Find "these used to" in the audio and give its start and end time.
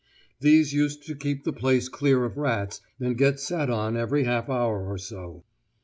0.39-1.15